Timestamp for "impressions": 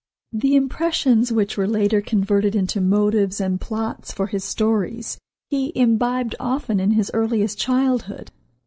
0.55-1.31